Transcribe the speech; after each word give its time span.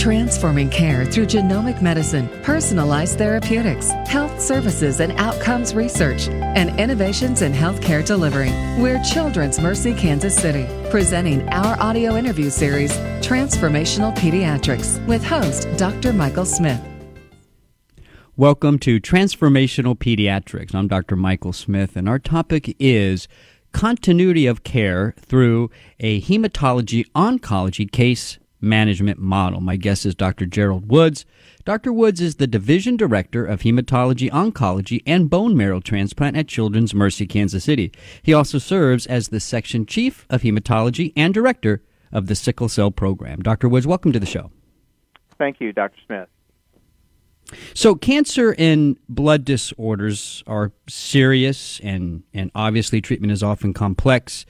Transforming 0.00 0.70
care 0.70 1.04
through 1.04 1.26
genomic 1.26 1.82
medicine, 1.82 2.26
personalized 2.42 3.18
therapeutics, 3.18 3.90
health 4.08 4.40
services 4.40 4.98
and 4.98 5.12
outcomes 5.20 5.74
research, 5.74 6.26
and 6.28 6.80
innovations 6.80 7.42
in 7.42 7.52
healthcare 7.52 8.02
delivery. 8.02 8.48
We're 8.78 9.02
Children's 9.02 9.60
Mercy 9.60 9.92
Kansas 9.92 10.34
City, 10.34 10.66
presenting 10.88 11.46
our 11.50 11.78
audio 11.82 12.16
interview 12.16 12.48
series, 12.48 12.90
Transformational 13.20 14.16
Pediatrics, 14.16 15.06
with 15.06 15.22
host 15.22 15.68
Dr. 15.76 16.14
Michael 16.14 16.46
Smith. 16.46 16.80
Welcome 18.38 18.78
to 18.78 19.02
Transformational 19.02 19.98
Pediatrics. 19.98 20.74
I'm 20.74 20.88
Dr. 20.88 21.14
Michael 21.14 21.52
Smith, 21.52 21.94
and 21.94 22.08
our 22.08 22.18
topic 22.18 22.74
is 22.78 23.28
continuity 23.72 24.46
of 24.46 24.64
care 24.64 25.14
through 25.18 25.70
a 25.98 26.22
hematology 26.22 27.04
oncology 27.14 27.92
case 27.92 28.38
management 28.60 29.18
model. 29.18 29.60
My 29.60 29.76
guest 29.76 30.06
is 30.06 30.14
Dr. 30.14 30.46
Gerald 30.46 30.90
Woods. 30.90 31.24
Dr. 31.64 31.92
Woods 31.92 32.20
is 32.20 32.36
the 32.36 32.46
Division 32.46 32.96
Director 32.96 33.44
of 33.44 33.60
Hematology 33.60 34.30
Oncology 34.30 35.02
and 35.06 35.30
Bone 35.30 35.56
Marrow 35.56 35.80
Transplant 35.80 36.36
at 36.36 36.48
Children's 36.48 36.94
Mercy 36.94 37.26
Kansas 37.26 37.64
City. 37.64 37.92
He 38.22 38.32
also 38.34 38.58
serves 38.58 39.06
as 39.06 39.28
the 39.28 39.40
Section 39.40 39.86
Chief 39.86 40.26
of 40.30 40.42
Hematology 40.42 41.12
and 41.16 41.34
Director 41.34 41.82
of 42.12 42.26
the 42.26 42.34
Sickle 42.34 42.68
Cell 42.68 42.90
Program. 42.90 43.40
Dr. 43.40 43.68
Woods, 43.68 43.86
welcome 43.86 44.12
to 44.12 44.20
the 44.20 44.26
show. 44.26 44.50
Thank 45.38 45.60
you, 45.60 45.72
Dr. 45.72 45.98
Smith. 46.06 46.28
So, 47.74 47.94
cancer 47.94 48.54
and 48.58 48.96
blood 49.08 49.44
disorders 49.44 50.44
are 50.46 50.72
serious, 50.88 51.80
and, 51.82 52.22
and 52.32 52.50
obviously, 52.54 53.00
treatment 53.00 53.32
is 53.32 53.42
often 53.42 53.72
complex. 53.72 54.46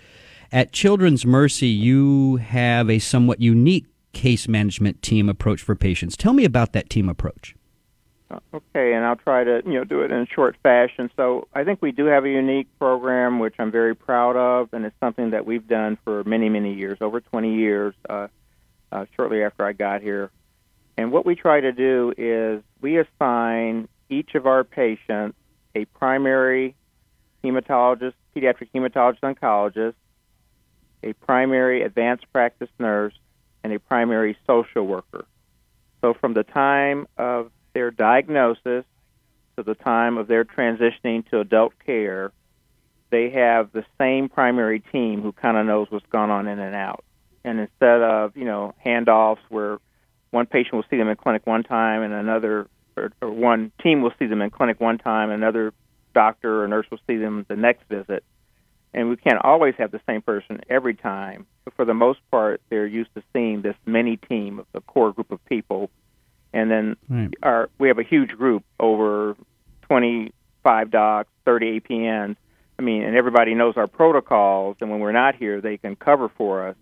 At 0.52 0.72
Children's 0.72 1.24
Mercy, 1.24 1.68
you 1.68 2.36
have 2.36 2.90
a 2.90 2.98
somewhat 2.98 3.40
unique 3.40 3.86
case 4.12 4.48
management 4.48 5.02
team 5.02 5.28
approach 5.28 5.62
for 5.62 5.74
patients. 5.74 6.16
Tell 6.16 6.32
me 6.32 6.44
about 6.44 6.72
that 6.72 6.90
team 6.90 7.08
approach. 7.08 7.54
Uh, 8.30 8.38
okay, 8.54 8.92
and 8.92 9.04
I'll 9.04 9.16
try 9.16 9.42
to 9.42 9.62
you 9.64 9.74
know 9.74 9.84
do 9.84 10.02
it 10.02 10.12
in 10.12 10.18
a 10.18 10.26
short 10.26 10.56
fashion. 10.62 11.10
So 11.16 11.48
I 11.52 11.64
think 11.64 11.82
we 11.82 11.90
do 11.90 12.06
have 12.06 12.24
a 12.24 12.30
unique 12.30 12.68
program, 12.78 13.38
which 13.40 13.54
I'm 13.58 13.72
very 13.72 13.94
proud 13.94 14.36
of, 14.36 14.68
and 14.72 14.84
it's 14.84 14.96
something 15.00 15.30
that 15.30 15.46
we've 15.46 15.66
done 15.66 15.98
for 16.04 16.22
many 16.24 16.48
many 16.48 16.74
years, 16.74 16.98
over 17.00 17.20
20 17.20 17.54
years. 17.54 17.94
Uh, 18.08 18.28
uh, 18.92 19.04
shortly 19.14 19.44
after 19.44 19.64
I 19.64 19.72
got 19.72 20.02
here, 20.02 20.32
and 20.96 21.12
what 21.12 21.24
we 21.24 21.36
try 21.36 21.60
to 21.60 21.70
do 21.70 22.12
is 22.18 22.62
we 22.80 22.98
assign 22.98 23.88
each 24.08 24.34
of 24.34 24.46
our 24.46 24.64
patients 24.64 25.36
a 25.74 25.84
primary 25.84 26.74
hematologist, 27.44 28.14
pediatric 28.34 28.68
hematologist 28.74 29.20
oncologist, 29.20 29.94
a 31.02 31.12
primary 31.14 31.82
advanced 31.82 32.30
practice 32.32 32.68
nurse, 32.78 33.14
and 33.62 33.72
a 33.72 33.78
primary 33.78 34.36
social 34.46 34.86
worker. 34.86 35.24
So 36.00 36.14
from 36.14 36.34
the 36.34 36.44
time 36.44 37.06
of 37.18 37.50
their 37.74 37.90
diagnosis 37.90 38.84
to 39.56 39.62
the 39.62 39.74
time 39.74 40.16
of 40.18 40.26
their 40.26 40.44
transitioning 40.44 41.28
to 41.30 41.40
adult 41.40 41.74
care, 41.84 42.32
they 43.10 43.30
have 43.30 43.72
the 43.72 43.84
same 43.98 44.28
primary 44.28 44.80
team 44.80 45.20
who 45.20 45.32
kind 45.32 45.56
of 45.56 45.66
knows 45.66 45.88
what's 45.90 46.06
going 46.06 46.30
on 46.30 46.46
in 46.46 46.58
and 46.58 46.74
out. 46.74 47.04
And 47.44 47.58
instead 47.58 48.02
of, 48.02 48.36
you 48.36 48.44
know, 48.44 48.74
handoffs 48.84 49.38
where 49.48 49.78
one 50.30 50.46
patient 50.46 50.74
will 50.74 50.84
see 50.88 50.96
them 50.96 51.08
in 51.08 51.16
clinic 51.16 51.46
one 51.46 51.64
time 51.64 52.02
and 52.02 52.12
another, 52.12 52.68
or, 52.96 53.12
or 53.20 53.30
one 53.30 53.72
team 53.82 54.02
will 54.02 54.12
see 54.18 54.26
them 54.26 54.42
in 54.42 54.50
clinic 54.50 54.80
one 54.80 54.98
time, 54.98 55.30
and 55.30 55.42
another 55.42 55.72
doctor 56.14 56.62
or 56.62 56.68
nurse 56.68 56.86
will 56.90 57.00
see 57.06 57.16
them 57.16 57.44
the 57.48 57.56
next 57.56 57.82
visit. 57.88 58.22
And 58.92 59.08
we 59.08 59.16
can't 59.16 59.38
always 59.44 59.74
have 59.78 59.92
the 59.92 60.00
same 60.06 60.22
person 60.22 60.60
every 60.68 60.94
time. 60.94 61.46
But 61.64 61.74
for 61.74 61.84
the 61.84 61.94
most 61.94 62.18
part, 62.30 62.60
they're 62.70 62.86
used 62.86 63.14
to 63.14 63.22
seeing 63.32 63.62
this 63.62 63.76
mini 63.86 64.16
team 64.16 64.58
of 64.58 64.66
the 64.72 64.80
core 64.80 65.12
group 65.12 65.30
of 65.30 65.44
people. 65.46 65.90
And 66.52 66.70
then 66.70 66.96
right. 67.08 67.32
our 67.42 67.70
we 67.78 67.88
have 67.88 67.98
a 67.98 68.02
huge 68.02 68.30
group 68.30 68.64
over 68.80 69.36
25 69.82 70.90
docs, 70.90 71.30
30 71.44 71.80
APNs. 71.80 72.36
I 72.78 72.82
mean, 72.82 73.02
and 73.02 73.14
everybody 73.14 73.54
knows 73.54 73.76
our 73.76 73.86
protocols. 73.86 74.76
And 74.80 74.90
when 74.90 75.00
we're 75.00 75.12
not 75.12 75.36
here, 75.36 75.60
they 75.60 75.76
can 75.76 75.94
cover 75.94 76.28
for 76.28 76.68
us 76.68 76.76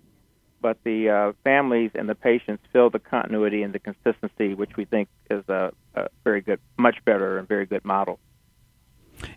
but 0.61 0.79
the 0.85 1.09
uh, 1.09 1.33
families 1.45 1.91
and 1.95 2.09
the 2.09 2.15
patients 2.15 2.63
feel 2.73 2.91
the 2.91 2.99
continuity 2.99 3.63
and 3.63 3.73
the 3.73 3.79
consistency, 3.79 4.55
which 4.55 4.77
we 4.77 4.85
think 4.85 5.09
is 5.31 5.45
a, 5.49 5.73
a 5.95 6.09
very 6.25 6.41
good, 6.41 6.61
much 6.77 6.97
better, 7.05 7.39
and 7.39 7.47
very 7.47 7.67
good 7.67 7.85
model. 7.85 8.19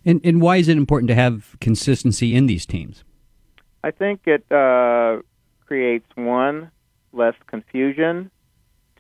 And, 0.05 0.21
and 0.23 0.41
why 0.41 0.57
is 0.57 0.67
it 0.67 0.77
important 0.77 1.09
to 1.09 1.15
have 1.15 1.55
consistency 1.59 2.35
in 2.35 2.47
these 2.47 2.65
teams? 2.65 3.03
I 3.83 3.91
think 3.91 4.21
it 4.25 4.49
uh, 4.51 5.21
creates 5.65 6.05
one 6.15 6.71
less 7.13 7.35
confusion. 7.47 8.31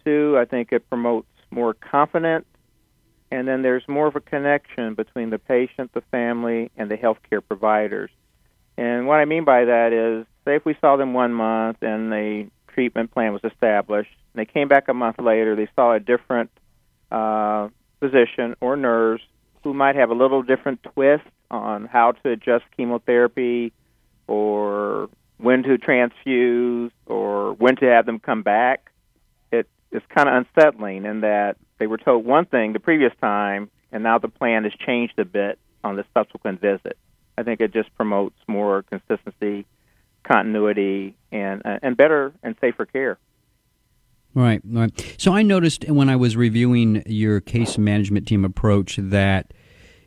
Two, 0.03 0.37
I 0.39 0.45
think 0.45 0.71
it 0.71 0.89
promotes 0.89 1.27
more 1.51 1.73
confidence, 1.73 2.45
and 3.29 3.47
then 3.47 3.61
there's 3.61 3.87
more 3.87 4.07
of 4.07 4.15
a 4.15 4.21
connection 4.21 4.95
between 4.95 5.29
the 5.29 5.37
patient, 5.37 5.93
the 5.93 6.01
family, 6.11 6.71
and 6.77 6.89
the 6.89 6.97
healthcare 6.97 7.41
providers. 7.45 8.09
And 8.77 9.05
what 9.05 9.15
I 9.15 9.25
mean 9.25 9.43
by 9.43 9.65
that 9.65 9.93
is 9.93 10.25
say 10.45 10.55
if 10.55 10.65
we 10.65 10.75
saw 10.81 10.95
them 10.97 11.13
one 11.13 11.33
month 11.33 11.77
and 11.81 12.11
the 12.11 12.49
treatment 12.67 13.11
plan 13.11 13.33
was 13.33 13.43
established, 13.43 14.11
and 14.33 14.39
they 14.39 14.51
came 14.51 14.67
back 14.67 14.87
a 14.87 14.93
month 14.93 15.19
later, 15.19 15.55
they 15.55 15.67
saw 15.75 15.93
a 15.93 15.99
different 15.99 16.49
uh, 17.11 17.67
physician 17.99 18.55
or 18.61 18.75
nurse 18.75 19.21
who 19.63 19.73
might 19.73 19.95
have 19.95 20.09
a 20.09 20.13
little 20.13 20.41
different 20.43 20.81
twist 20.83 21.23
on 21.49 21.85
how 21.85 22.13
to 22.13 22.29
adjust 22.29 22.65
chemotherapy 22.75 23.73
or 24.27 25.09
when 25.37 25.63
to 25.63 25.77
transfuse 25.77 26.91
or 27.05 27.53
when 27.53 27.75
to 27.77 27.85
have 27.85 28.05
them 28.05 28.19
come 28.19 28.43
back. 28.43 28.91
It 29.51 29.67
is 29.91 30.01
kind 30.15 30.29
of 30.29 30.45
unsettling 30.45 31.05
in 31.05 31.21
that 31.21 31.57
they 31.79 31.87
were 31.87 31.97
told 31.97 32.25
one 32.25 32.45
thing 32.45 32.73
the 32.73 32.79
previous 32.79 33.13
time, 33.19 33.69
and 33.91 34.03
now 34.03 34.19
the 34.19 34.29
plan 34.29 34.63
has 34.63 34.73
changed 34.73 35.17
a 35.17 35.25
bit 35.25 35.59
on 35.83 35.95
the 35.95 36.05
subsequent 36.13 36.61
visit. 36.61 36.97
I 37.37 37.43
think 37.43 37.59
it 37.59 37.73
just 37.73 37.93
promotes 37.95 38.37
more 38.47 38.83
consistency 38.83 39.65
continuity 40.23 41.15
and 41.31 41.61
and 41.65 41.97
better 41.97 42.33
and 42.43 42.55
safer 42.61 42.85
care. 42.85 43.17
Right, 44.33 44.61
right. 44.65 45.15
So 45.17 45.33
I 45.33 45.41
noticed 45.41 45.89
when 45.89 46.09
I 46.09 46.15
was 46.15 46.37
reviewing 46.37 47.03
your 47.05 47.41
case 47.41 47.77
management 47.77 48.27
team 48.27 48.45
approach 48.45 48.97
that 48.97 49.53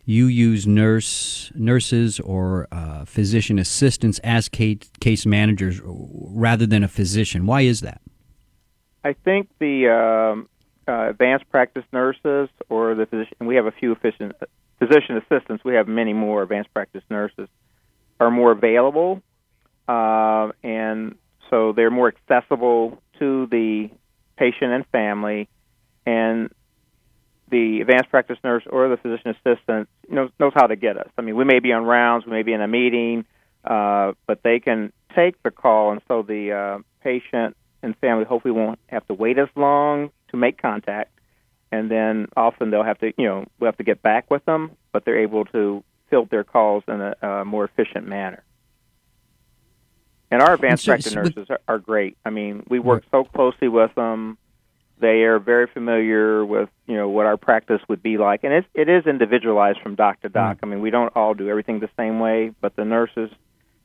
you 0.06 0.26
use 0.26 0.66
nurse 0.66 1.52
nurses 1.54 2.20
or 2.20 2.68
uh, 2.72 3.04
physician 3.04 3.58
assistants 3.58 4.18
as 4.20 4.48
case, 4.48 4.90
case 5.00 5.26
managers 5.26 5.80
rather 5.84 6.66
than 6.66 6.82
a 6.82 6.88
physician. 6.88 7.46
Why 7.46 7.62
is 7.62 7.80
that? 7.82 8.00
I 9.02 9.12
think 9.12 9.50
the 9.58 9.88
um, 9.88 10.48
uh, 10.88 11.10
advanced 11.10 11.50
practice 11.50 11.84
nurses 11.92 12.48
or 12.70 12.94
the 12.94 13.06
physician. 13.06 13.36
We 13.40 13.56
have 13.56 13.66
a 13.66 13.72
few 13.72 13.94
physician 13.96 14.32
physician 14.78 15.18
assistants. 15.18 15.64
We 15.64 15.74
have 15.74 15.86
many 15.86 16.14
more 16.14 16.42
advanced 16.42 16.72
practice 16.72 17.02
nurses 17.10 17.48
are 18.20 18.30
more 18.30 18.52
available 18.52 19.22
uh, 19.88 20.50
and 20.62 21.16
so 21.50 21.72
they're 21.72 21.90
more 21.90 22.08
accessible 22.08 23.02
to 23.18 23.46
the 23.50 23.90
patient 24.36 24.72
and 24.72 24.86
family, 24.86 25.48
and 26.06 26.50
the 27.50 27.80
advanced 27.80 28.10
practice 28.10 28.38
nurse 28.42 28.64
or 28.68 28.88
the 28.88 28.96
physician 28.96 29.34
assistant 29.36 29.88
knows, 30.08 30.30
knows 30.40 30.52
how 30.54 30.66
to 30.66 30.76
get 30.76 30.96
us. 30.96 31.08
I 31.18 31.22
mean, 31.22 31.36
we 31.36 31.44
may 31.44 31.60
be 31.60 31.72
on 31.72 31.84
rounds, 31.84 32.26
we 32.26 32.32
may 32.32 32.42
be 32.42 32.52
in 32.52 32.60
a 32.60 32.68
meeting, 32.68 33.24
uh, 33.64 34.12
but 34.26 34.42
they 34.42 34.60
can 34.60 34.92
take 35.14 35.42
the 35.42 35.50
call, 35.50 35.92
and 35.92 36.00
so 36.08 36.22
the 36.22 36.52
uh, 36.52 36.78
patient 37.02 37.56
and 37.82 37.96
family 37.98 38.24
hopefully 38.24 38.52
won't 38.52 38.78
have 38.88 39.06
to 39.06 39.14
wait 39.14 39.38
as 39.38 39.48
long 39.54 40.10
to 40.30 40.36
make 40.36 40.60
contact. 40.60 41.10
And 41.70 41.90
then 41.90 42.28
often 42.36 42.70
they'll 42.70 42.84
have 42.84 42.98
to, 43.00 43.12
you 43.18 43.26
know, 43.26 43.44
we'll 43.58 43.68
have 43.68 43.76
to 43.78 43.84
get 43.84 44.00
back 44.02 44.30
with 44.30 44.44
them, 44.44 44.72
but 44.92 45.04
they're 45.04 45.20
able 45.20 45.44
to 45.46 45.82
fill 46.08 46.26
their 46.26 46.44
calls 46.44 46.84
in 46.88 47.00
a, 47.00 47.14
a 47.26 47.44
more 47.44 47.64
efficient 47.64 48.06
manner. 48.06 48.42
And 50.34 50.42
our 50.42 50.54
advanced 50.54 50.84
practice 50.84 51.14
nurses 51.14 51.46
are, 51.48 51.60
are 51.68 51.78
great. 51.78 52.18
I 52.24 52.30
mean, 52.30 52.64
we 52.68 52.80
work 52.80 53.04
so 53.12 53.22
closely 53.22 53.68
with 53.68 53.94
them. 53.94 54.36
They 54.98 55.22
are 55.22 55.38
very 55.38 55.68
familiar 55.68 56.44
with 56.44 56.68
you 56.88 56.96
know 56.96 57.08
what 57.08 57.26
our 57.26 57.36
practice 57.36 57.80
would 57.88 58.02
be 58.02 58.18
like, 58.18 58.42
and 58.42 58.52
it 58.52 58.64
it 58.74 58.88
is 58.88 59.06
individualized 59.06 59.80
from 59.80 59.94
doc 59.94 60.20
to 60.22 60.28
doc. 60.28 60.58
I 60.60 60.66
mean, 60.66 60.80
we 60.80 60.90
don't 60.90 61.14
all 61.14 61.34
do 61.34 61.48
everything 61.48 61.78
the 61.78 61.90
same 61.96 62.18
way, 62.18 62.50
but 62.60 62.74
the 62.74 62.84
nurses 62.84 63.30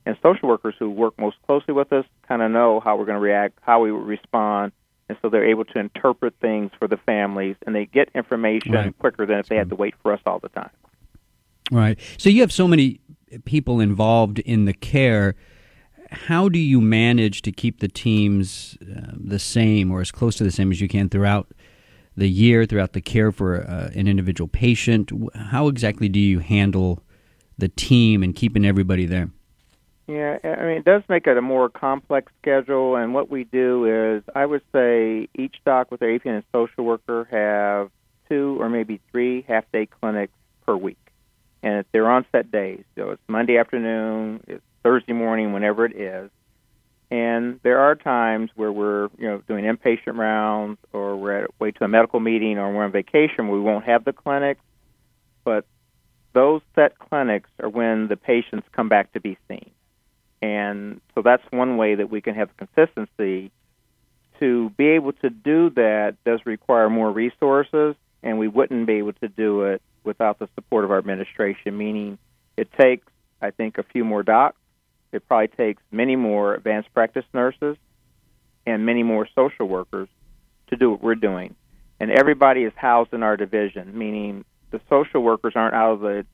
and 0.08 0.18
social 0.24 0.50
workers 0.50 0.74
who 0.80 0.90
work 0.90 1.20
most 1.20 1.38
closely 1.46 1.76
with 1.76 1.94
us 1.94 2.06
kind 2.28 2.42
of 2.42 2.50
know 2.50 2.80
how 2.80 2.98
we're 2.98 3.06
going 3.06 3.18
to 3.18 3.22
react, 3.22 3.60
how 3.62 3.82
we 3.82 3.92
would 3.92 4.08
respond, 4.08 4.72
and 5.08 5.20
so 5.22 5.30
they're 5.30 5.48
able 5.48 5.66
to 5.66 5.80
interpret 5.80 6.34
things 6.42 6.72
for 6.80 6.88
the 6.88 6.98
families, 6.98 7.58
and 7.68 7.76
they 7.76 7.86
get 7.86 8.10
information 8.16 8.72
right. 8.72 8.98
quicker 8.98 9.28
than 9.28 9.38
if 9.38 9.50
they 9.50 9.56
had 9.56 9.70
to 9.70 9.76
wait 9.76 9.94
for 10.02 10.14
us 10.14 10.22
all 10.26 10.40
the 10.40 10.50
time. 10.50 10.72
Right. 11.72 12.00
So 12.18 12.28
you 12.28 12.42
have 12.42 12.52
so 12.52 12.68
many 12.68 13.02
people 13.46 13.80
involved 13.80 14.40
in 14.40 14.66
the 14.66 14.74
care 14.74 15.36
how 16.12 16.50
do 16.50 16.60
you 16.60 16.82
manage 16.82 17.42
to 17.44 17.52
keep 17.52 17.80
the 17.80 17.88
teams 17.88 18.78
uh, 18.82 19.12
the 19.16 19.40
same 19.40 19.92
or 19.92 20.02
as 20.02 20.12
close 20.12 20.36
to 20.38 20.44
the 20.44 20.52
same 20.52 20.72
as 20.72 20.82
you 20.82 20.88
can 20.88 21.10
throughout 21.10 21.48
the 22.18 22.30
year, 22.30 22.66
throughout 22.66 22.94
the 22.94 23.02
care 23.02 23.32
for 23.32 23.64
uh, 23.64 23.92
an 23.96 24.08
individual 24.08 24.48
patient? 24.48 25.12
How 25.36 25.68
exactly 25.68 26.10
do 26.10 26.20
you 26.20 26.40
handle 26.40 27.04
the 27.58 27.70
team 27.70 28.24
and 28.24 28.36
keeping 28.36 28.66
everybody 28.66 29.06
there? 29.06 29.30
Yeah, 30.08 30.40
I 30.44 30.64
mean, 30.64 30.78
it 30.78 30.86
does 30.86 31.04
make 31.08 31.28
it 31.28 31.38
a 31.38 31.42
more 31.42 31.70
complex 31.70 32.32
schedule. 32.42 32.96
And 32.96 33.14
what 33.14 33.30
we 33.30 33.44
do 33.44 34.16
is, 34.16 34.24
I 34.34 34.44
would 34.44 34.64
say 34.74 35.28
each 35.38 35.58
doc 35.66 35.92
with 35.92 36.00
their 36.00 36.18
APN 36.18 36.38
and 36.38 36.44
social 36.52 36.84
worker 36.84 37.28
have 37.30 37.92
two 38.28 38.58
or 38.60 38.70
maybe 38.70 39.00
three 39.12 39.44
half 39.48 39.66
day 39.72 39.86
clinics 39.86 40.34
per 40.66 40.76
week. 40.76 40.98
And 41.62 41.86
they're 41.92 42.10
on 42.10 42.26
set 42.32 42.50
days. 42.50 42.84
So 42.96 43.12
it's 43.12 43.22
Monday 43.28 43.58
afternoon, 43.60 44.44
it's 44.48 44.64
Thursday 44.84 45.14
morning, 45.14 45.54
whenever 45.54 45.86
it 45.86 45.96
is. 45.96 46.30
And 47.12 47.60
there 47.64 47.80
are 47.80 47.96
times 47.96 48.52
where 48.56 48.72
we're, 48.72 49.10
you 49.18 49.28
know, 49.28 49.42
doing 49.48 49.66
inpatient 49.66 50.18
rounds 50.18 50.78
or 50.94 51.18
we're 51.18 51.44
at 51.44 51.60
way 51.60 51.72
to 51.72 51.84
a 51.84 51.88
medical 51.88 52.20
meeting 52.20 52.60
or 52.60 52.72
we're 52.72 52.84
on 52.84 52.92
vacation 52.92 53.50
we 53.50 53.60
won't 53.60 53.86
have 53.86 54.06
the 54.06 54.14
clinics. 54.14 54.62
But 55.44 55.66
those 56.34 56.62
set 56.76 57.00
clinics 57.00 57.50
are 57.60 57.70
when 57.70 58.08
the 58.08 58.16
patients 58.16 58.68
come 58.72 58.90
back 58.90 59.12
to 59.14 59.20
be 59.20 59.38
seen. 59.48 59.72
And 60.42 61.02
so 61.16 61.22
that's 61.24 61.44
one 61.52 61.78
way 61.78 61.96
that 61.96 62.10
we 62.12 62.22
can 62.22 62.36
have 62.36 62.50
consistency. 62.58 63.52
To 64.40 64.70
be 64.78 64.90
able 64.90 65.14
to 65.14 65.30
do 65.30 65.72
that 65.72 66.16
does 66.26 66.40
require 66.46 66.90
more 66.90 67.12
resources, 67.12 67.96
and 68.24 68.40
we 68.40 68.48
wouldn't 68.48 68.88
be 68.88 68.94
able 68.94 69.14
to 69.14 69.28
do 69.28 69.64
it 69.64 69.82
without 70.04 70.40
the 70.40 70.48
support 70.56 70.86
of 70.86 70.92
our 70.92 70.98
administration, 70.98 71.78
meaning 71.78 72.18
it 72.56 72.72
takes, 72.72 73.08
I 73.42 73.52
think, 73.52 73.78
a 73.78 73.84
few 73.84 74.06
more 74.06 74.24
docs. 74.24 74.59
It 75.12 75.28
probably 75.28 75.48
takes 75.48 75.82
many 75.92 76.16
more 76.16 76.56
advanced 76.56 76.94
practice 76.94 77.26
nurses 77.34 77.78
and 78.66 78.86
many 78.86 79.04
more 79.04 79.28
social 79.36 79.68
workers 79.68 80.08
to 80.68 80.76
do 80.76 80.92
what 80.92 81.02
we're 81.02 81.16
doing. 81.16 81.56
And 82.00 82.12
everybody 82.12 82.64
is 82.64 82.74
housed 82.76 83.14
in 83.14 83.24
our 83.24 83.36
division, 83.36 83.98
meaning 83.98 84.46
the 84.72 84.80
social 84.90 85.22
workers 85.22 85.54
aren't 85.56 85.74
out 85.74 85.94
of 85.94 86.00
the 86.02 86.26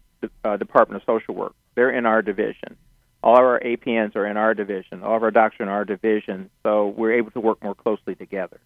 uh, 0.44 0.58
Department 0.58 1.02
of 1.02 1.06
Social 1.06 1.34
Work. 1.34 1.56
They're 1.76 1.92
in 1.92 2.06
our 2.06 2.22
division. 2.22 2.78
All 3.24 3.38
of 3.38 3.44
our 3.44 3.60
APNs 3.60 4.16
are 4.16 4.28
in 4.28 4.38
our 4.38 4.54
division. 4.54 5.04
All 5.04 5.18
of 5.18 5.24
our 5.24 5.32
doctors 5.32 5.62
are 5.62 5.64
in 5.64 5.70
our 5.70 5.86
division. 5.86 6.50
So 6.64 6.90
we're 6.90 7.14
able 7.14 7.32
to 7.32 7.40
work 7.40 7.64
more 7.64 7.74
closely 7.74 8.14
together. 8.16 8.60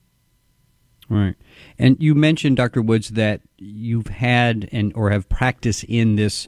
Right. 1.09 1.35
And 1.79 1.97
you 1.99 2.13
mentioned, 2.13 2.57
Dr. 2.57 2.81
Woods, 2.81 3.09
that 3.09 3.41
you've 3.57 4.07
had 4.07 4.69
and 4.71 4.91
or 4.95 5.09
have 5.09 5.27
practiced 5.29 5.83
in 5.85 6.17
this 6.17 6.47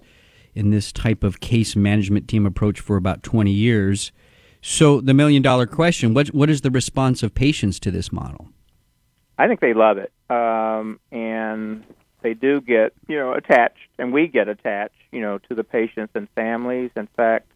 in 0.56 0.72
this 0.72 0.92
type 0.92 1.24
of 1.24 1.40
case 1.40 1.76
management 1.76 2.28
team 2.28 2.46
approach 2.46 2.80
for 2.80 2.98
about 2.98 3.24
20 3.24 3.52
years. 3.52 4.12
So 4.62 5.02
the 5.02 5.14
million 5.14 5.42
dollar 5.42 5.66
question, 5.66 6.14
what 6.14 6.28
what 6.30 6.50
is 6.50 6.62
the 6.62 6.72
response 6.72 7.24
of 7.24 7.34
patients 7.34 7.80
to 7.80 7.92
this 7.92 8.12
model? 8.12 8.50
I 9.38 9.48
think 9.48 9.60
they 9.60 9.74
love 9.74 9.98
it. 9.98 10.12
Um, 10.30 11.00
and 11.12 11.84
they 12.22 12.36
do 12.36 12.62
get, 12.62 12.94
you 13.08 13.18
know, 13.18 13.34
attached 13.34 13.90
and 13.98 14.14
we 14.14 14.28
get 14.28 14.48
attached, 14.48 14.96
you 15.12 15.22
know, 15.22 15.40
to 15.50 15.56
the 15.56 15.64
patients 15.64 16.12
and 16.14 16.28
families. 16.36 16.92
In 16.96 17.08
fact, 17.18 17.48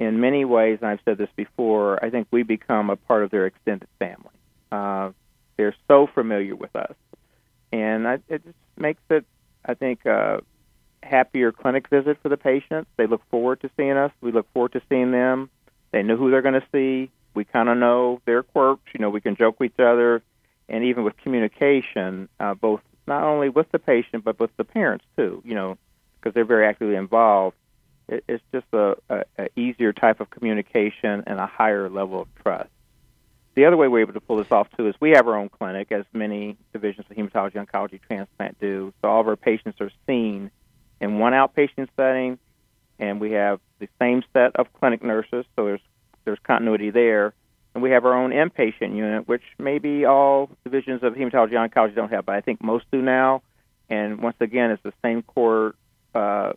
in 0.00 0.18
many 0.20 0.44
ways, 0.44 0.78
and 0.80 0.90
I've 0.90 1.00
said 1.04 1.18
this 1.18 1.28
before, 1.36 2.04
I 2.04 2.10
think 2.10 2.26
we 2.30 2.42
become 2.42 2.90
a 2.90 2.96
part 2.96 3.22
of 3.22 3.30
their 3.30 3.46
extended 3.46 3.88
family. 3.98 4.34
Uh, 4.72 5.10
they're 5.56 5.76
so 5.88 6.08
familiar 6.12 6.56
with 6.56 6.74
us, 6.74 6.94
and 7.70 8.08
I, 8.08 8.14
it 8.28 8.42
just 8.44 8.56
makes 8.78 9.02
it, 9.10 9.26
I 9.64 9.74
think, 9.74 10.06
a 10.06 10.40
happier 11.02 11.52
clinic 11.52 11.88
visit 11.88 12.18
for 12.22 12.28
the 12.28 12.36
patients. 12.36 12.90
They 12.96 13.06
look 13.06 13.22
forward 13.30 13.60
to 13.62 13.70
seeing 13.76 13.92
us. 13.92 14.12
We 14.20 14.32
look 14.32 14.46
forward 14.52 14.72
to 14.72 14.82
seeing 14.88 15.10
them. 15.10 15.50
They 15.92 16.02
know 16.02 16.16
who 16.16 16.30
they're 16.30 16.42
going 16.42 16.60
to 16.60 16.66
see. 16.72 17.10
We 17.34 17.44
kind 17.44 17.68
of 17.68 17.78
know 17.78 18.20
their 18.24 18.42
quirks. 18.42 18.82
You 18.92 19.00
know, 19.00 19.10
we 19.10 19.20
can 19.20 19.36
joke 19.36 19.60
with 19.60 19.72
each 19.72 19.80
other, 19.80 20.22
and 20.68 20.84
even 20.84 21.04
with 21.04 21.16
communication, 21.18 22.28
uh, 22.38 22.54
both 22.54 22.80
not 23.06 23.22
only 23.22 23.48
with 23.48 23.70
the 23.72 23.78
patient 23.78 24.24
but 24.24 24.38
with 24.38 24.56
the 24.56 24.64
parents 24.64 25.04
too. 25.16 25.42
You 25.44 25.54
know, 25.54 25.78
because 26.20 26.34
they're 26.34 26.44
very 26.44 26.66
actively 26.66 26.96
involved 26.96 27.56
it, 28.10 28.24
it's 28.28 28.44
just 28.52 28.66
a, 28.72 28.96
a, 29.08 29.24
a 29.38 29.48
easier 29.58 29.92
type 29.92 30.20
of 30.20 30.30
communication 30.30 31.24
and 31.26 31.38
a 31.38 31.46
higher 31.46 31.88
level 31.88 32.20
of 32.22 32.28
trust. 32.42 32.70
The 33.54 33.64
other 33.64 33.76
way 33.76 33.88
we're 33.88 34.00
able 34.00 34.12
to 34.12 34.20
pull 34.20 34.36
this 34.36 34.52
off 34.52 34.68
too 34.76 34.88
is 34.88 34.94
we 35.00 35.10
have 35.10 35.26
our 35.26 35.36
own 35.36 35.48
clinic, 35.48 35.90
as 35.92 36.04
many 36.12 36.56
divisions 36.72 37.06
of 37.10 37.16
hematology 37.16 37.54
oncology 37.54 38.00
transplant 38.06 38.58
do. 38.60 38.92
So 39.02 39.08
all 39.08 39.20
of 39.20 39.28
our 39.28 39.36
patients 39.36 39.80
are 39.80 39.90
seen 40.06 40.50
in 41.00 41.18
one 41.18 41.32
outpatient 41.32 41.88
setting, 41.96 42.38
and 42.98 43.20
we 43.20 43.32
have 43.32 43.60
the 43.78 43.88
same 43.98 44.22
set 44.32 44.56
of 44.56 44.72
clinic 44.74 45.02
nurses. 45.02 45.44
So 45.56 45.64
there's 45.64 45.80
there's 46.24 46.38
continuity 46.44 46.90
there, 46.90 47.32
and 47.74 47.82
we 47.82 47.90
have 47.90 48.04
our 48.04 48.14
own 48.14 48.30
inpatient 48.30 48.94
unit, 48.94 49.26
which 49.26 49.42
maybe 49.58 50.04
all 50.04 50.50
divisions 50.64 51.02
of 51.02 51.14
hematology 51.14 51.52
oncology 51.52 51.94
don't 51.94 52.12
have, 52.12 52.26
but 52.26 52.34
I 52.34 52.40
think 52.40 52.62
most 52.62 52.84
do 52.92 53.00
now. 53.00 53.42
And 53.88 54.22
once 54.22 54.36
again, 54.40 54.70
it's 54.70 54.82
the 54.82 54.92
same 55.02 55.22
core 55.22 55.74
uh, 56.14 56.52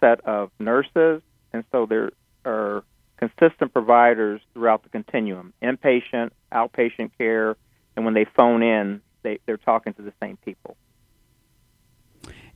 set 0.00 0.20
of 0.26 0.50
nurses, 0.58 1.22
and 1.52 1.64
so 1.72 1.86
there 1.86 2.10
are 2.44 2.84
consistent 3.16 3.72
providers 3.72 4.40
throughout 4.54 4.82
the 4.82 4.88
continuum 4.88 5.52
inpatient, 5.62 6.30
outpatient 6.52 7.10
care, 7.16 7.56
and 7.96 8.04
when 8.04 8.14
they 8.14 8.24
phone 8.24 8.62
in, 8.62 9.00
they, 9.22 9.38
they're 9.46 9.56
talking 9.58 9.92
to 9.94 10.02
the 10.02 10.12
same 10.22 10.38
people. 10.44 10.76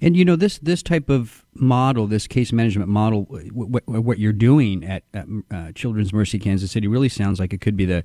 And 0.04 0.18
you 0.18 0.24
know 0.26 0.36
this 0.36 0.58
this 0.58 0.82
type 0.82 1.08
of 1.08 1.46
model, 1.54 2.06
this 2.06 2.26
case 2.26 2.52
management 2.52 2.90
model, 2.90 3.22
what, 3.22 3.88
what 3.88 4.18
you're 4.18 4.34
doing 4.34 4.84
at, 4.84 5.02
at 5.14 5.26
uh, 5.50 5.72
Children's 5.72 6.12
Mercy 6.12 6.38
Kansas 6.38 6.70
City 6.70 6.86
really 6.86 7.08
sounds 7.08 7.40
like 7.40 7.54
it 7.54 7.62
could 7.62 7.74
be 7.74 7.86
the 7.86 8.04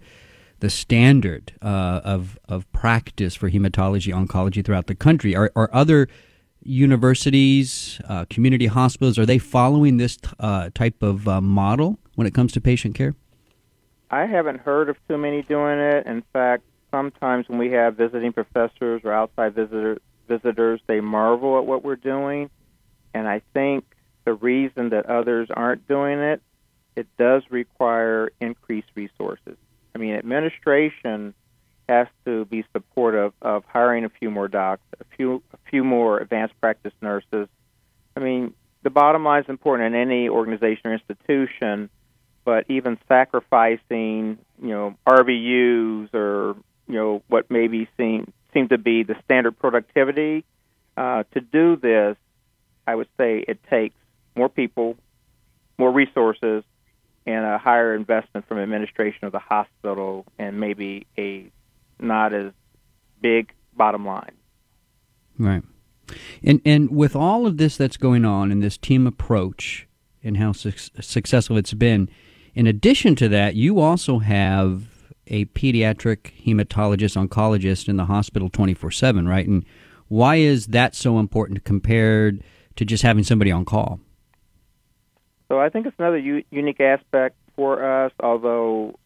the 0.61 0.69
standard 0.69 1.51
uh, 1.61 1.99
of 2.05 2.39
of 2.47 2.71
practice 2.71 3.35
for 3.35 3.49
hematology 3.49 4.13
oncology 4.13 4.63
throughout 4.63 4.87
the 4.87 4.95
country. 4.95 5.35
Are, 5.35 5.51
are 5.57 5.69
other 5.73 6.07
universities, 6.63 7.99
uh, 8.07 8.23
community 8.29 8.67
hospitals, 8.67 9.19
are 9.19 9.25
they 9.25 9.37
following 9.37 9.97
this 9.97 10.17
uh, 10.39 10.69
type 10.73 11.03
of 11.03 11.27
uh, 11.27 11.41
model 11.41 11.99
when 12.15 12.25
it 12.25 12.33
comes 12.33 12.53
to 12.53 12.61
patient 12.61 12.95
care? 12.95 13.13
I 14.09 14.25
haven't 14.25 14.61
heard 14.61 14.87
of 14.87 14.95
too 15.09 15.17
many 15.17 15.41
doing 15.41 15.79
it. 15.79 16.07
In 16.07 16.23
fact, 16.31 16.63
sometimes 16.91 17.49
when 17.49 17.59
we 17.59 17.71
have 17.71 17.97
visiting 17.97 18.31
professors 18.31 19.01
or 19.03 19.11
outside 19.11 19.53
visitor, 19.53 19.99
visitors, 20.29 20.79
they 20.87 21.01
marvel 21.01 21.57
at 21.57 21.65
what 21.65 21.83
we're 21.83 21.97
doing. 21.97 22.49
And 23.13 23.27
I 23.27 23.41
think 23.53 23.83
the 24.25 24.33
reason 24.33 24.89
that 24.89 25.07
others 25.07 25.49
aren't 25.53 25.87
doing 25.87 26.19
it, 26.19 26.41
it 26.95 27.07
does 27.17 27.43
require 27.49 28.29
increased 28.39 28.89
resources. 28.95 29.57
I 29.95 29.97
mean, 29.97 30.15
administration 30.15 31.33
has 31.89 32.07
to 32.25 32.45
be 32.45 32.63
supportive 32.71 33.33
of 33.41 33.63
hiring 33.65 34.05
a 34.05 34.09
few 34.09 34.29
more 34.29 34.47
docs, 34.47 34.83
a 34.99 35.15
few 35.15 35.41
a 35.53 35.57
few 35.69 35.83
more 35.83 36.19
advanced 36.19 36.53
practice 36.61 36.93
nurses. 37.01 37.47
I 38.15 38.19
mean, 38.19 38.53
the 38.83 38.91
bottom 38.91 39.23
line 39.23 39.43
is 39.43 39.49
important 39.49 39.95
in 39.95 39.99
any 39.99 40.29
organization 40.29 40.91
or 40.91 40.93
institution, 40.93 41.89
but 42.45 42.65
even 42.69 42.97
sacrificing, 43.07 44.37
you 44.61 44.69
know, 44.69 44.95
RVUs 45.07 46.13
or 46.13 46.55
you 46.87 46.95
know 46.95 47.23
what 47.27 47.49
may 47.49 47.67
be 47.67 47.87
seem 47.97 48.31
seem 48.53 48.69
to 48.69 48.77
be 48.77 49.03
the 49.03 49.15
standard 49.23 49.57
productivity 49.57 50.43
uh, 50.97 51.23
to 51.33 51.41
do 51.41 51.75
this, 51.75 52.17
I 52.85 52.95
would 52.95 53.07
say 53.17 53.43
it 53.47 53.59
takes 53.69 53.95
more 54.35 54.49
people, 54.49 54.97
more 55.77 55.91
resources, 55.91 56.63
and 57.25 57.45
a 57.45 57.57
higher 57.57 57.95
investment 57.95 58.47
from 58.47 58.59
administration 58.59 59.25
of 59.25 59.31
the 59.31 59.39
hospital, 59.39 60.25
and 60.37 60.59
maybe 60.59 61.05
a 61.17 61.51
not 61.99 62.33
as 62.33 62.51
big 63.21 63.53
bottom 63.75 64.05
line. 64.05 64.35
Right. 65.37 65.63
And 66.43 66.61
and 66.65 66.89
with 66.89 67.15
all 67.15 67.45
of 67.45 67.57
this 67.57 67.77
that's 67.77 67.97
going 67.97 68.25
on 68.25 68.51
and 68.51 68.63
this 68.63 68.77
team 68.77 69.05
approach 69.05 69.87
and 70.23 70.37
how 70.37 70.51
su- 70.51 70.71
successful 70.99 71.55
it's 71.57 71.73
been, 71.73 72.09
in 72.55 72.67
addition 72.67 73.15
to 73.15 73.29
that, 73.29 73.55
you 73.55 73.79
also 73.79 74.19
have 74.19 74.98
a 75.29 75.45
pediatric 75.45 76.31
hematologist 76.43 77.15
oncologist 77.15 77.87
in 77.87 77.97
the 77.97 78.05
hospital 78.05 78.49
24/7, 78.49 79.27
right? 79.27 79.47
And 79.47 79.65
why 80.07 80.35
is 80.35 80.67
that 80.67 80.95
so 80.95 81.19
important 81.19 81.63
compared 81.63 82.43
to 82.75 82.85
just 82.85 83.03
having 83.03 83.23
somebody 83.23 83.51
on 83.51 83.65
call? 83.65 83.99
So 85.47 85.59
I 85.59 85.69
think 85.69 85.87
it's 85.87 85.97
another 85.97 86.17
u- 86.17 86.43
unique 86.51 86.79
aspect 86.79 87.35
for 87.55 87.83
us, 87.83 88.11
although 88.19 88.97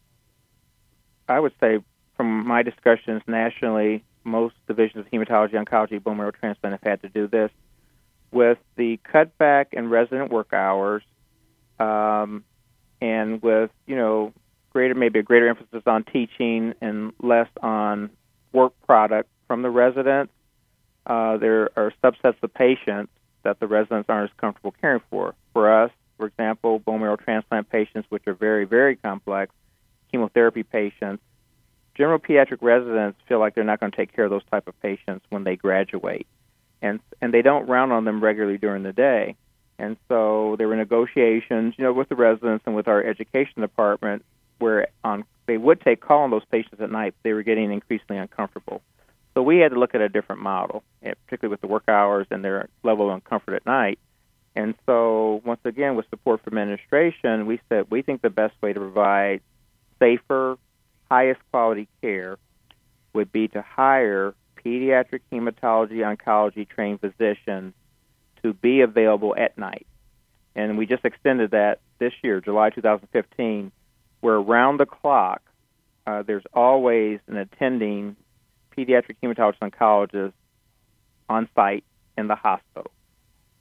I 1.28 1.40
would 1.40 1.52
say 1.60 1.78
from 2.16 2.46
my 2.46 2.62
discussions 2.62 3.22
nationally, 3.26 4.04
most 4.24 4.54
divisions 4.66 5.06
of 5.06 5.10
hematology, 5.10 5.52
oncology, 5.52 6.02
bone 6.02 6.16
marrow 6.16 6.30
transplant 6.30 6.72
have 6.72 6.82
had 6.82 7.02
to 7.02 7.08
do 7.08 7.26
this. 7.26 7.50
With 8.30 8.58
the 8.76 8.98
cutback 9.12 9.66
in 9.72 9.88
resident 9.88 10.30
work 10.30 10.52
hours, 10.52 11.02
um, 11.78 12.44
and 13.00 13.42
with 13.42 13.70
you 13.86 13.96
know 13.96 14.32
greater 14.74 14.94
maybe 14.94 15.20
a 15.20 15.22
greater 15.22 15.48
emphasis 15.48 15.82
on 15.86 16.04
teaching 16.04 16.74
and 16.82 17.12
less 17.20 17.48
on 17.62 18.10
work 18.52 18.74
product 18.86 19.30
from 19.48 19.62
the 19.62 19.70
residents, 19.70 20.32
uh, 21.06 21.36
there 21.38 21.70
are 21.76 21.92
subsets 22.02 22.42
of 22.42 22.52
patients 22.52 23.12
that 23.42 23.60
the 23.60 23.66
residents 23.66 24.08
aren't 24.08 24.30
as 24.30 24.36
comfortable 24.36 24.74
caring 24.80 25.00
for. 25.10 25.34
For 25.52 25.72
us, 25.72 25.90
for 26.18 26.26
example, 26.26 26.78
bone 26.78 27.00
marrow 27.00 27.16
transplant 27.16 27.70
patients, 27.70 28.06
which 28.10 28.26
are 28.26 28.34
very 28.34 28.64
very 28.64 28.96
complex, 28.96 29.54
chemotherapy 30.10 30.62
patients 30.62 31.22
general 31.94 32.18
pediatric 32.18 32.58
residents 32.60 33.18
feel 33.28 33.38
like 33.38 33.54
they're 33.54 33.64
not 33.64 33.80
going 33.80 33.92
to 33.92 33.96
take 33.96 34.14
care 34.14 34.24
of 34.24 34.30
those 34.30 34.44
type 34.50 34.66
of 34.68 34.80
patients 34.80 35.24
when 35.30 35.44
they 35.44 35.56
graduate, 35.56 36.26
and 36.82 37.00
and 37.20 37.32
they 37.32 37.42
don't 37.42 37.68
round 37.68 37.92
on 37.92 38.04
them 38.04 38.22
regularly 38.22 38.58
during 38.58 38.82
the 38.82 38.92
day. 38.92 39.36
And 39.78 39.96
so 40.08 40.54
there 40.56 40.68
were 40.68 40.76
negotiations, 40.76 41.74
you 41.76 41.84
know, 41.84 41.92
with 41.92 42.08
the 42.08 42.14
residents 42.14 42.64
and 42.66 42.76
with 42.76 42.86
our 42.86 43.02
education 43.02 43.60
department, 43.60 44.24
where 44.64 44.88
on 45.04 45.24
they 45.46 45.58
would 45.58 45.80
take 45.82 46.00
call 46.00 46.22
on 46.22 46.30
those 46.30 46.44
patients 46.50 46.80
at 46.80 46.90
night. 46.90 47.14
They 47.22 47.34
were 47.34 47.42
getting 47.42 47.70
increasingly 47.70 48.16
uncomfortable. 48.16 48.80
So 49.34 49.42
we 49.42 49.58
had 49.58 49.72
to 49.72 49.78
look 49.78 49.94
at 49.94 50.00
a 50.00 50.08
different 50.08 50.40
model, 50.40 50.82
eh, 51.02 51.12
particularly 51.26 51.52
with 51.52 51.60
the 51.60 51.66
work 51.66 51.84
hours 51.86 52.26
and 52.30 52.42
their 52.42 52.68
level 52.82 53.10
of 53.10 53.22
uncomfort 53.22 53.54
at 53.54 53.66
night. 53.66 53.98
And 54.56 54.74
so, 54.86 55.42
once 55.44 55.60
again, 55.64 55.96
with 55.96 56.08
support 56.08 56.42
from 56.42 56.56
administration, 56.56 57.44
we 57.44 57.60
said 57.68 57.90
we 57.90 58.00
think 58.00 58.22
the 58.22 58.30
best 58.30 58.54
way 58.62 58.72
to 58.72 58.80
provide 58.80 59.42
safer, 59.98 60.56
highest 61.10 61.40
quality 61.50 61.88
care 62.00 62.38
would 63.12 63.30
be 63.30 63.48
to 63.48 63.60
hire 63.60 64.34
pediatric 64.64 65.20
hematology 65.30 65.98
oncology 65.98 66.66
trained 66.66 67.00
physicians 67.00 67.74
to 68.42 68.54
be 68.54 68.80
available 68.80 69.34
at 69.36 69.58
night. 69.58 69.86
And 70.54 70.78
we 70.78 70.86
just 70.86 71.04
extended 71.04 71.50
that 71.50 71.80
this 71.98 72.12
year, 72.22 72.40
July 72.40 72.70
2015, 72.70 73.72
where 74.24 74.36
around 74.36 74.78
the 74.80 74.86
clock 74.86 75.42
uh, 76.06 76.22
there's 76.22 76.44
always 76.54 77.20
an 77.26 77.36
attending 77.36 78.16
pediatric 78.74 79.16
hematologist 79.22 79.58
oncologist 79.58 80.32
on 81.28 81.46
site 81.54 81.84
in 82.16 82.26
the 82.26 82.34
hospital. 82.34 82.90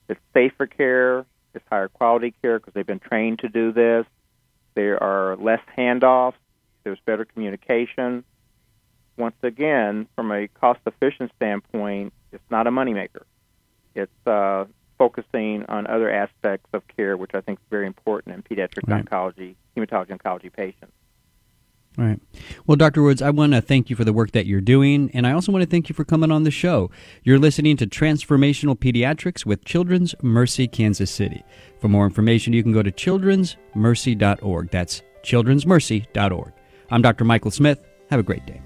It's 0.08 0.22
safer 0.34 0.66
care, 0.66 1.26
it's 1.54 1.66
higher 1.70 1.90
quality 1.90 2.34
care 2.42 2.60
because 2.60 2.74
they've 2.74 2.88
been 2.88 3.02
trained 3.02 3.40
to 3.40 3.50
do 3.50 3.74
this. 3.74 4.06
There 4.74 5.04
are 5.04 5.36
less 5.36 5.60
handoffs, 5.78 6.36
there's 6.86 7.00
better 7.06 7.26
communication. 7.26 8.24
Once 9.18 9.36
again, 9.44 10.08
from 10.16 10.32
a 10.32 10.48
cost 10.48 10.80
efficient 10.86 11.34
standpoint, 11.36 12.14
it's 12.32 12.44
not 12.50 12.68
a 12.68 12.72
moneymaker. 12.72 13.24
It's 13.96 14.28
uh, 14.28 14.64
focusing 14.98 15.66
on 15.68 15.88
other 15.88 16.10
aspects 16.12 16.70
of 16.74 16.84
care, 16.88 17.18
which 17.18 17.32
I 17.34 17.42
think 17.42 17.60
is 17.60 17.66
very 17.70 17.88
important 17.88 18.36
in 18.36 18.44
pediatric 18.44 18.88
right. 18.88 19.06
oncology, 19.06 19.56
hematology 19.76 20.18
oncology 20.18 20.52
patients. 20.52 20.94
All 21.98 22.06
right. 22.06 22.20
Well, 22.66 22.76
Dr. 22.76 23.04
Woods, 23.04 23.22
I 23.22 23.30
want 23.30 23.54
to 23.54 23.62
thank 23.62 23.90
you 23.90 23.96
for 23.96 24.04
the 24.04 24.14
work 24.14 24.32
that 24.32 24.48
you're 24.48 24.62
doing, 24.62 25.12
and 25.14 25.28
I 25.28 25.32
also 25.32 25.52
want 25.52 25.64
to 25.64 25.70
thank 25.70 25.90
you 25.90 25.96
for 25.96 26.04
coming 26.04 26.32
on 26.32 26.44
the 26.44 26.50
show. 26.50 26.90
You're 27.24 27.38
listening 27.38 27.78
to 27.78 27.86
Transformational 27.86 28.76
Pediatrics 28.76 29.46
with 29.46 29.64
Children's 29.64 30.16
Mercy 30.24 30.68
Kansas 30.68 31.12
City. 31.12 31.44
For 31.80 31.90
more 31.90 32.06
information, 32.06 32.54
you 32.54 32.64
can 32.64 32.74
go 32.74 32.82
to 32.82 32.92
childrensmercy.org. 32.92 34.72
That's 34.72 35.04
childrensmercy.org. 35.24 36.54
I'm 36.90 37.02
Dr. 37.02 37.26
Michael 37.26 37.52
Smith. 37.52 37.80
Have 38.10 38.20
a 38.20 38.24
great 38.24 38.46
day. 38.48 38.62